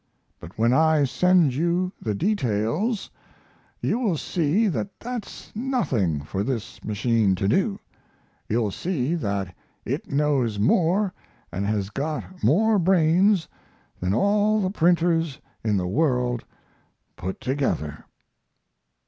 But 0.39 0.57
when 0.57 0.73
I 0.73 1.03
send 1.03 1.53
you 1.53 1.91
the 2.01 2.15
details 2.15 3.11
you 3.81 3.99
will 3.99 4.17
see 4.17 4.67
that 4.67 4.99
that's 4.99 5.51
nothing 5.55 6.21
for 6.23 6.41
this 6.43 6.83
machine 6.83 7.35
to 7.35 7.47
do; 7.47 7.77
you'll 8.49 8.71
see 8.71 9.13
that 9.13 9.53
it 9.85 10.09
knows 10.11 10.57
more 10.57 11.13
and 11.51 11.67
has 11.67 11.91
got 11.91 12.43
more 12.43 12.79
brains 12.79 13.47
than 13.99 14.15
all 14.15 14.59
the 14.59 14.71
printers 14.71 15.37
in 15.63 15.77
the 15.77 15.85
world 15.85 16.43
put 17.15 17.39
together. 17.39 18.03